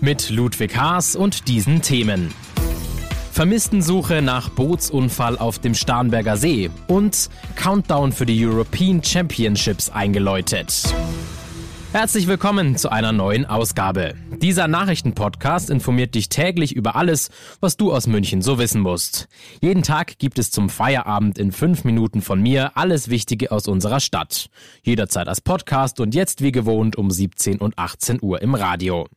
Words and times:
Mit 0.00 0.30
Ludwig 0.30 0.76
Haas 0.76 1.16
und 1.16 1.48
diesen 1.48 1.82
Themen. 1.82 2.32
Vermisstensuche 3.32 4.22
nach 4.22 4.48
Bootsunfall 4.48 5.36
auf 5.36 5.58
dem 5.58 5.74
Starnberger 5.74 6.36
See 6.36 6.70
und 6.86 7.28
Countdown 7.56 8.12
für 8.12 8.24
die 8.24 8.46
European 8.46 9.02
Championships 9.02 9.90
eingeläutet. 9.90 10.94
Herzlich 11.90 12.28
willkommen 12.28 12.76
zu 12.76 12.92
einer 12.92 13.10
neuen 13.10 13.44
Ausgabe. 13.44 14.14
Dieser 14.40 14.68
Nachrichtenpodcast 14.68 15.68
informiert 15.68 16.14
dich 16.14 16.28
täglich 16.28 16.76
über 16.76 16.94
alles, 16.94 17.30
was 17.58 17.76
du 17.76 17.92
aus 17.92 18.06
München 18.06 18.40
so 18.40 18.58
wissen 18.60 18.82
musst. 18.82 19.26
Jeden 19.60 19.82
Tag 19.82 20.20
gibt 20.20 20.38
es 20.38 20.52
zum 20.52 20.68
Feierabend 20.68 21.38
in 21.38 21.50
fünf 21.50 21.82
Minuten 21.82 22.22
von 22.22 22.40
mir 22.40 22.76
alles 22.76 23.08
Wichtige 23.08 23.50
aus 23.50 23.66
unserer 23.66 23.98
Stadt. 23.98 24.48
Jederzeit 24.84 25.26
als 25.26 25.40
Podcast 25.40 25.98
und 25.98 26.14
jetzt 26.14 26.40
wie 26.40 26.52
gewohnt 26.52 26.94
um 26.94 27.10
17 27.10 27.58
und 27.58 27.76
18 27.76 28.18
Uhr 28.22 28.40
im 28.42 28.54
Radio. 28.54 29.08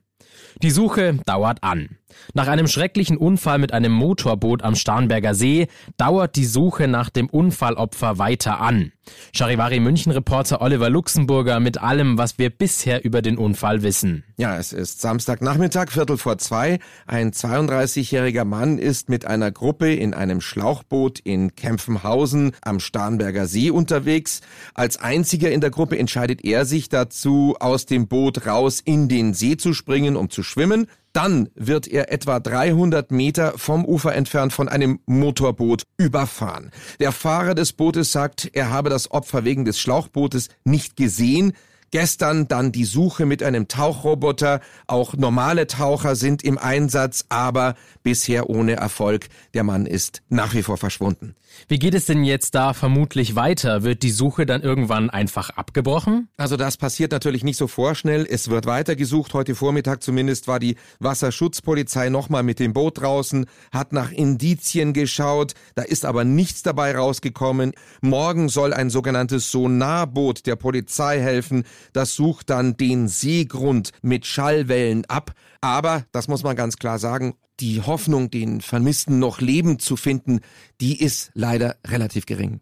Die 0.62 0.72
Suche 0.72 1.18
dauert 1.26 1.64
an. 1.64 1.98
Nach 2.34 2.48
einem 2.48 2.68
schrecklichen 2.68 3.18
Unfall 3.18 3.58
mit 3.58 3.74
einem 3.74 3.92
Motorboot 3.92 4.64
am 4.64 4.76
Starnberger 4.76 5.34
See 5.34 5.68
dauert 5.98 6.36
die 6.36 6.46
Suche 6.46 6.88
nach 6.88 7.10
dem 7.10 7.30
Unfallopfer 7.30 8.18
weiter 8.18 8.60
an. 8.60 8.92
Charivari 9.34 9.80
München 9.80 10.12
Reporter 10.12 10.62
Oliver 10.62 10.90
Luxemburger 10.90 11.60
mit 11.60 11.82
allem, 11.82 12.18
was 12.18 12.38
wir 12.38 12.50
bisher 12.50 13.04
über 13.04 13.22
den 13.22 13.38
Unfall 13.38 13.82
wissen. 13.84 14.24
Ja, 14.38 14.58
es 14.58 14.74
ist 14.74 15.02
Samstagnachmittag, 15.02 15.92
Viertel 15.92 16.18
vor 16.18 16.38
zwei. 16.38 16.80
Ein 17.08 17.32
32-jähriger 17.32 18.44
Mann 18.44 18.78
ist 18.78 19.10
mit 19.10 19.26
einer 19.26 19.52
Gruppe 19.52 19.94
in 19.94 20.14
einem 20.14 20.42
Schlauchboot 20.42 21.20
in 21.20 21.56
Kempfenhausen 21.56 22.54
am 22.62 22.80
Starnberger 22.80 23.48
See 23.48 23.70
unterwegs. 23.70 24.42
Als 24.74 24.98
einziger 24.98 25.52
in 25.52 25.62
der 25.62 25.70
Gruppe 25.70 25.98
entscheidet 25.98 26.44
er 26.44 26.66
sich 26.66 26.90
dazu, 26.90 27.56
aus 27.60 27.86
dem 27.86 28.08
Boot 28.08 28.46
raus 28.46 28.82
in 28.84 29.08
den 29.08 29.34
See 29.34 29.58
zu 29.58 29.74
springen, 29.74 30.16
um 30.16 30.30
zu 30.30 30.44
schwimmen. 30.44 30.88
Dann 31.14 31.50
wird 31.56 31.88
er 31.88 32.12
etwa 32.12 32.40
300 32.40 33.12
Meter 33.12 33.54
vom 33.58 33.86
Ufer 33.86 34.16
entfernt 34.16 34.54
von 34.54 34.70
einem 34.70 35.00
Motorboot 35.06 35.84
überfahren. 35.98 36.72
Der 37.00 37.12
Fahrer 37.12 37.54
des 37.54 37.74
Bootes 37.74 38.12
sagt, 38.12 38.50
er 38.54 38.70
habe 38.70 38.90
das 38.90 39.12
Opfer 39.12 39.44
wegen 39.44 39.66
des 39.66 39.80
Schlauchbootes 39.80 40.50
nicht 40.64 40.96
gesehen. 40.96 41.54
Gestern 41.92 42.48
dann 42.48 42.72
die 42.72 42.86
Suche 42.86 43.26
mit 43.26 43.44
einem 43.44 43.68
Tauchroboter. 43.68 44.62
Auch 44.88 45.14
normale 45.14 45.68
Taucher 45.68 46.16
sind 46.16 46.42
im 46.42 46.58
Einsatz, 46.58 47.26
aber 47.28 47.76
bisher 48.02 48.50
ohne 48.50 48.78
Erfolg. 48.78 49.28
Der 49.54 49.64
Mann 49.64 49.86
ist 49.86 50.22
nach 50.30 50.54
wie 50.54 50.64
vor 50.64 50.78
verschwunden. 50.78 51.36
Wie 51.68 51.80
geht 51.80 51.94
es 51.94 52.06
denn 52.06 52.24
jetzt 52.24 52.56
da 52.56 52.74
vermutlich 52.74 53.36
weiter? 53.36 53.84
Wird 53.84 54.04
die 54.04 54.12
Suche 54.12 54.46
dann 54.46 54.62
irgendwann 54.62 55.10
einfach 55.10 55.50
abgebrochen? 55.52 56.30
Also 56.38 56.58
das 56.58 56.78
passiert 56.78 57.12
natürlich 57.12 57.44
nicht 57.44 57.58
so 57.58 57.68
vorschnell. 57.68 58.26
Es 58.30 58.50
wird 58.50 58.66
weiter 58.66 58.96
gesucht. 58.96 59.34
Heute 59.34 59.54
Vormittag 59.56 60.02
zumindest 60.02 60.48
war 60.48 60.60
die 60.60 60.78
Wasserschutzpolizei 61.00 62.10
nochmal 62.10 62.44
mit 62.44 62.60
dem 62.60 62.74
Boot 62.74 63.02
draußen, 63.02 63.46
hat 63.72 63.92
nach 63.94 64.12
Indizien 64.12 64.94
geschaut. 64.94 65.54
Da 65.76 65.84
ist 65.84 66.06
aber 66.06 66.24
nichts 66.24 66.64
dabei 66.64 66.96
rausgekommen. 66.96 67.74
Morgen 68.02 68.50
soll 68.50 68.74
ein 68.74 68.90
sogenanntes 68.90 69.52
Sonarboot 69.52 70.46
der 70.46 70.56
Polizei 70.56 71.20
helfen. 71.20 71.64
Das 71.94 72.16
sucht 72.16 72.50
dann 72.50 72.78
den 72.78 73.08
Seegrund 73.08 73.92
mit 74.02 74.26
Schallwellen 74.26 75.06
ab. 75.06 75.34
Aber, 75.62 76.06
das 76.12 76.28
muss 76.28 76.44
man 76.44 76.56
ganz 76.56 76.78
klar 76.78 77.00
sagen, 77.00 77.36
die 77.60 77.82
Hoffnung, 77.82 78.32
den 78.32 78.62
Vermissten 78.62 79.20
noch 79.20 79.40
lebend 79.40 79.82
zu 79.82 79.96
finden, 79.96 80.42
die 80.80 81.02
ist 81.02 81.32
leider 81.36 81.76
relativ 81.86 82.26
gering. 82.26 82.62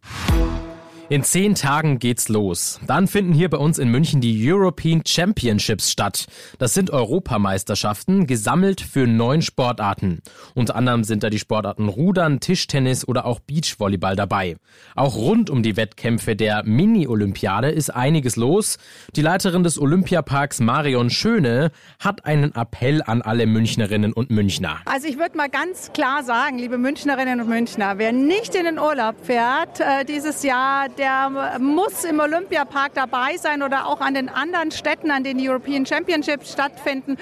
In 1.11 1.23
zehn 1.23 1.55
Tagen 1.55 1.97
geht's 1.97 2.29
los. 2.29 2.79
Dann 2.85 3.07
finden 3.07 3.33
hier 3.33 3.49
bei 3.49 3.57
uns 3.57 3.79
in 3.79 3.89
München 3.89 4.21
die 4.21 4.47
European 4.47 5.01
Championships 5.03 5.89
statt. 5.89 6.27
Das 6.59 6.75
sind 6.75 6.91
Europameisterschaften, 6.91 8.27
gesammelt 8.27 8.79
für 8.79 9.07
neun 9.07 9.41
Sportarten. 9.41 10.21
Unter 10.53 10.75
anderem 10.75 11.03
sind 11.03 11.23
da 11.23 11.31
die 11.31 11.39
Sportarten 11.39 11.89
Rudern, 11.89 12.39
Tischtennis 12.39 13.07
oder 13.07 13.25
auch 13.25 13.39
Beachvolleyball 13.39 14.15
dabei. 14.15 14.57
Auch 14.95 15.15
rund 15.15 15.49
um 15.49 15.63
die 15.63 15.77
Wettkämpfe 15.77 16.35
der 16.35 16.61
Mini-Olympiade 16.63 17.71
ist 17.71 17.89
einiges 17.89 18.35
los. 18.35 18.77
Die 19.15 19.23
Leiterin 19.23 19.63
des 19.63 19.81
Olympiaparks 19.81 20.59
Marion 20.59 21.09
Schöne 21.09 21.71
hat 21.99 22.25
einen 22.25 22.53
Appell 22.53 23.01
an 23.01 23.23
alle 23.23 23.47
Münchnerinnen 23.47 24.13
und 24.13 24.29
Münchner. 24.29 24.77
Also 24.85 25.07
ich 25.07 25.17
würde 25.17 25.35
mal 25.35 25.49
ganz 25.49 25.91
klar 25.91 26.21
sagen, 26.21 26.59
liebe 26.59 26.77
Münchnerinnen 26.77 27.41
und 27.41 27.49
Münchner, 27.49 27.97
wer 27.97 28.11
nicht 28.11 28.53
in 28.53 28.65
den 28.65 28.77
Urlaub 28.77 29.15
fährt 29.25 29.79
äh, 29.79 30.05
dieses 30.05 30.43
Jahr, 30.43 30.87
der 30.99 31.57
muss 31.59 32.03
im 32.03 32.19
Olympiapark 32.19 32.93
dabei 32.93 33.37
sein 33.37 33.63
oder 33.63 33.87
auch 33.87 34.01
an 34.01 34.13
den 34.13 34.29
anderen 34.29 34.71
Städten, 34.71 35.09
an 35.09 35.23
denen 35.23 35.39
die 35.39 35.49
European 35.49 35.85
Championships 35.85 36.51
stattfinden. 36.51 37.17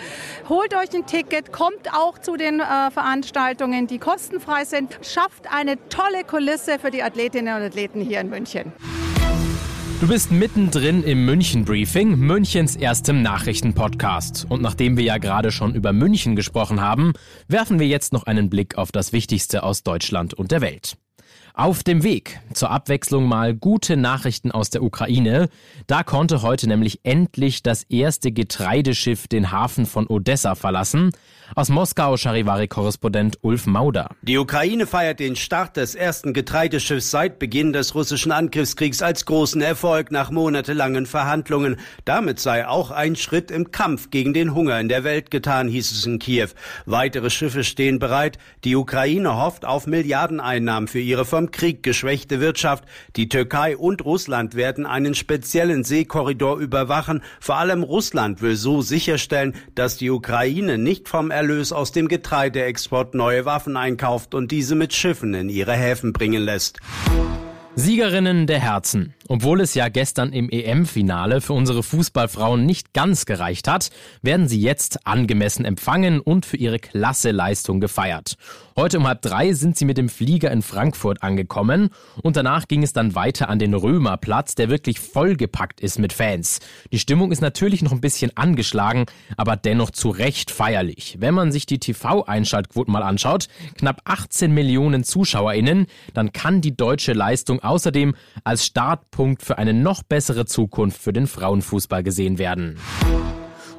Holt 0.49 0.73
euch 0.73 0.93
ein 0.93 1.05
Ticket, 1.05 1.53
kommt 1.53 1.93
auch 1.93 2.17
zu 2.17 2.35
den 2.35 2.59
äh, 2.59 2.91
Veranstaltungen, 2.91 3.87
die 3.87 3.99
kostenfrei 3.99 4.65
sind. 4.65 4.99
Schafft 5.03 5.53
eine 5.53 5.77
tolle 5.89 6.23
Kulisse 6.25 6.79
für 6.79 6.91
die 6.91 7.03
Athletinnen 7.03 7.55
und 7.55 7.61
Athleten 7.61 8.01
hier 8.01 8.19
in 8.19 8.29
München. 8.29 8.73
Du 10.01 10.07
bist 10.07 10.31
mittendrin 10.31 11.03
im 11.03 11.25
München 11.25 11.65
Briefing, 11.65 12.17
Münchens 12.17 12.75
erstem 12.75 13.21
Nachrichtenpodcast. 13.21 14.45
Und 14.49 14.61
nachdem 14.61 14.95
wir 14.97 15.03
ja 15.03 15.17
gerade 15.17 15.51
schon 15.51 15.73
über 15.73 15.93
München 15.93 16.35
gesprochen 16.35 16.81
haben, 16.81 17.13
werfen 17.47 17.79
wir 17.79 17.87
jetzt 17.87 18.13
noch 18.13 18.25
einen 18.25 18.49
Blick 18.49 18.77
auf 18.77 18.91
das 18.91 19.11
Wichtigste 19.11 19.63
aus 19.63 19.83
Deutschland 19.83 20.33
und 20.35 20.51
der 20.51 20.61
Welt. 20.61 20.97
Auf 21.59 21.81
dem 21.81 22.03
Weg 22.03 22.39
zur 22.53 22.69
Abwechslung 22.69 23.27
mal 23.27 23.55
gute 23.55 23.97
Nachrichten 23.97 24.51
aus 24.51 24.69
der 24.69 24.83
Ukraine. 24.83 25.49
Da 25.87 26.03
konnte 26.03 26.43
heute 26.43 26.67
nämlich 26.67 26.99
endlich 27.01 27.63
das 27.63 27.81
erste 27.81 28.31
Getreideschiff 28.31 29.27
den 29.27 29.51
Hafen 29.51 29.87
von 29.87 30.05
Odessa 30.05 30.53
verlassen. 30.53 31.13
Aus 31.55 31.69
Moskau 31.69 32.15
Charivari-Korrespondent 32.15 33.39
Ulf 33.41 33.65
Mauder. 33.65 34.09
Die 34.21 34.37
Ukraine 34.37 34.85
feiert 34.85 35.19
den 35.19 35.35
Start 35.35 35.77
des 35.77 35.95
ersten 35.95 36.33
Getreideschiffs 36.33 37.09
seit 37.09 37.39
Beginn 37.39 37.73
des 37.73 37.95
russischen 37.95 38.31
Angriffskriegs 38.31 39.01
als 39.01 39.25
großen 39.25 39.61
Erfolg 39.61 40.11
nach 40.11 40.29
monatelangen 40.29 41.07
Verhandlungen. 41.07 41.77
Damit 42.05 42.39
sei 42.39 42.67
auch 42.67 42.91
ein 42.91 43.15
Schritt 43.15 43.49
im 43.49 43.71
Kampf 43.71 44.11
gegen 44.11 44.33
den 44.33 44.53
Hunger 44.53 44.79
in 44.79 44.89
der 44.89 45.03
Welt 45.03 45.31
getan, 45.31 45.69
hieß 45.69 45.91
es 45.91 46.05
in 46.05 46.19
Kiew. 46.19 46.49
Weitere 46.85 47.31
Schiffe 47.31 47.63
stehen 47.63 47.97
bereit. 47.97 48.37
Die 48.63 48.75
Ukraine 48.75 49.37
hofft 49.37 49.65
auf 49.65 49.87
Milliardeneinnahmen 49.87 50.87
für 50.87 50.99
ihre 50.99 51.25
Krieg 51.51 51.83
geschwächte 51.83 52.39
Wirtschaft. 52.39 52.85
Die 53.15 53.29
Türkei 53.29 53.77
und 53.77 54.03
Russland 54.03 54.55
werden 54.55 54.85
einen 54.85 55.15
speziellen 55.15 55.83
Seekorridor 55.83 56.59
überwachen. 56.59 57.23
Vor 57.39 57.57
allem 57.57 57.83
Russland 57.83 58.41
will 58.41 58.55
so 58.55 58.81
sicherstellen, 58.81 59.55
dass 59.75 59.97
die 59.97 60.09
Ukraine 60.09 60.77
nicht 60.77 61.09
vom 61.09 61.31
Erlös 61.31 61.71
aus 61.71 61.91
dem 61.91 62.07
Getreideexport 62.07 63.15
neue 63.15 63.45
Waffen 63.45 63.77
einkauft 63.77 64.33
und 64.33 64.51
diese 64.51 64.75
mit 64.75 64.93
Schiffen 64.93 65.33
in 65.33 65.49
ihre 65.49 65.73
Häfen 65.73 66.13
bringen 66.13 66.43
lässt. 66.43 66.79
Siegerinnen 67.79 68.47
der 68.47 68.59
Herzen. 68.59 69.13
Obwohl 69.27 69.61
es 69.61 69.75
ja 69.75 69.87
gestern 69.87 70.33
im 70.33 70.49
EM-Finale 70.49 71.41
für 71.41 71.53
unsere 71.53 71.83
Fußballfrauen 71.83 72.65
nicht 72.65 72.91
ganz 72.91 73.27
gereicht 73.27 73.67
hat, 73.67 73.91
werden 74.23 74.47
sie 74.47 74.59
jetzt 74.59 75.05
angemessen 75.05 75.63
empfangen 75.63 76.19
und 76.19 76.47
für 76.47 76.57
ihre 76.57 76.79
klasse 76.79 77.29
Leistung 77.29 77.79
gefeiert. 77.79 78.35
Heute 78.79 78.99
um 78.99 79.07
halb 79.07 79.23
drei 79.23 79.53
sind 79.53 79.75
sie 79.75 79.85
mit 79.85 79.97
dem 79.97 80.07
Flieger 80.07 80.51
in 80.51 80.61
Frankfurt 80.61 81.23
angekommen 81.23 81.89
und 82.21 82.37
danach 82.37 82.67
ging 82.67 82.83
es 82.83 82.93
dann 82.93 83.15
weiter 83.15 83.49
an 83.49 83.57
den 83.57 83.73
Römerplatz, 83.73 84.53
der 84.53 84.69
wirklich 84.69 84.99
vollgepackt 84.99 85.81
ist 85.81 85.97
mit 85.97 86.13
Fans. 86.13 86.59
Die 86.91 86.99
Stimmung 86.99 87.31
ist 87.31 87.41
natürlich 87.41 87.81
noch 87.81 87.91
ein 87.91 88.01
bisschen 88.01 88.37
angeschlagen, 88.37 89.07
aber 89.35 89.55
dennoch 89.55 89.89
zu 89.89 90.09
Recht 90.09 90.51
feierlich. 90.51 91.15
Wenn 91.19 91.33
man 91.33 91.51
sich 91.51 91.65
die 91.65 91.79
TV-Einschaltquoten 91.79 92.93
mal 92.93 93.01
anschaut, 93.01 93.47
knapp 93.79 94.01
18 94.05 94.53
Millionen 94.53 95.03
ZuschauerInnen, 95.03 95.87
dann 96.13 96.31
kann 96.31 96.61
die 96.61 96.77
deutsche 96.77 97.13
Leistung 97.13 97.61
außerdem 97.61 98.13
als 98.43 98.63
Startpunkt 98.63 99.41
für 99.41 99.57
eine 99.57 99.73
noch 99.73 100.03
bessere 100.03 100.45
Zukunft 100.45 101.01
für 101.01 101.13
den 101.13 101.25
Frauenfußball 101.25 102.03
gesehen 102.03 102.37
werden. 102.37 102.77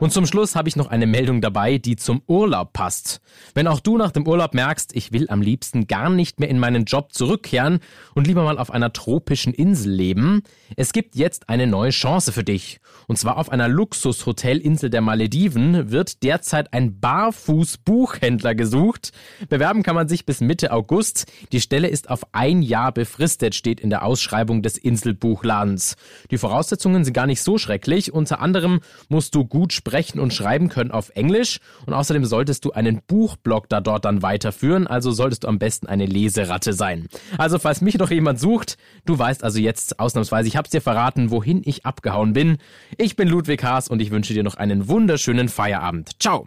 Und 0.01 0.13
zum 0.13 0.27
Schluss 0.27 0.55
habe 0.55 0.69
ich 0.69 0.77
noch 0.77 0.87
eine 0.87 1.09
Meldung 1.09 1.41
dabei, 1.41 1.79
die 1.79 1.97
zum 1.97 2.23
Urlaub 2.29 2.73
passt. 2.73 3.21
Wenn 3.55 3.67
auch 3.67 3.81
du 3.81 3.99
nach 3.99 4.13
dem 4.13 4.29
Urlaub 4.29 4.55
merkst, 4.55 4.95
ich 4.95 5.13
will 5.13 5.29
am 5.29 5.43
liebsten 5.43 5.89
gar 5.89 6.09
nicht 6.09 6.39
mehr 6.39 6.49
in 6.49 6.61
meinen 6.61 6.85
Job 6.85 7.13
zurückkehren 7.13 7.81
und 8.15 8.29
lieber 8.29 8.45
mal 8.45 8.59
auf 8.59 8.71
einer 8.71 8.93
tropischen 8.93 9.53
Insel 9.53 9.93
leben, 9.93 10.43
es 10.77 10.93
gibt 10.93 11.17
jetzt 11.17 11.49
eine 11.49 11.67
neue 11.67 11.91
Chance 11.91 12.31
für 12.31 12.45
dich. 12.45 12.79
Und 13.09 13.19
zwar 13.19 13.39
auf 13.39 13.51
einer 13.51 13.69
Luxushotelinsel 13.69 14.89
der 14.89 15.01
Malediven 15.01 15.91
wird 15.91 16.23
derzeit 16.23 16.73
ein 16.73 17.01
Barfuß-Buchhändler 17.01 18.55
gesucht. 18.55 19.11
Bewerben 19.49 19.83
kann 19.83 19.97
man 19.97 20.07
sich 20.07 20.25
bis 20.25 20.41
Mitte 20.41 20.71
August. 20.71 21.27
Die 21.51 21.61
Stelle 21.61 21.89
ist 21.89 22.09
auf 22.09 22.23
ein 22.31 22.63
Jahr 22.63 22.93
befristet, 22.93 23.57
steht 23.57 23.81
in 23.81 23.91
der 23.91 24.05
Ausschreibung 24.05 24.63
des 24.63 24.79
Inselbuchladens. 24.79 25.97
Die 26.31 26.39
Voraussetzungen 26.39 27.05
sind 27.05 27.15
gar 27.15 27.27
nicht 27.27 27.43
so 27.43 27.59
schrecklich. 27.59 28.13
Unter 28.13 28.41
anderem 28.41 28.79
musst 29.09 29.35
du 29.35 29.45
gut 29.45 29.73
sprechen 29.89 30.21
und 30.21 30.35
schreiben 30.35 30.69
können 30.69 30.91
auf 30.91 31.11
Englisch 31.15 31.61
und 31.87 31.95
außerdem 31.95 32.25
solltest 32.25 32.65
du 32.65 32.73
einen 32.73 33.01
Buchblog 33.07 33.69
da 33.69 33.81
dort 33.81 34.05
dann 34.05 34.23
weiterführen, 34.23 34.87
also 34.87 35.11
solltest 35.11 35.45
du 35.45 35.49
am 35.49 35.59
besten 35.59 35.87
eine 35.87 36.07
Leseratte 36.07 36.73
sein. 36.73 37.09
Also 37.37 37.59
falls 37.59 37.81
mich 37.81 37.99
noch 37.99 38.11
jemand 38.11 38.39
sucht, 38.39 38.77
du 39.07 39.19
weißt 39.19 39.43
also 39.43 39.59
jetzt 39.59 39.99
ausnahmsweise, 39.99 40.47
ich 40.47 40.57
hab's 40.57 40.71
dir 40.71 40.83
verraten, 40.83 41.31
wohin 41.31 41.63
ich 41.65 41.87
abgehauen 41.87 42.33
bin. 42.33 42.59
Ich 42.97 43.17
bin 43.17 43.29
Ludwig 43.29 43.65
Haas 43.65 43.89
und 43.89 44.01
ich 44.01 44.11
wünsche 44.11 44.35
dir 44.35 44.43
noch 44.43 44.57
einen 44.57 44.89
wunderschönen 44.89 45.49
Feierabend. 45.49 46.11
Ciao. 46.21 46.47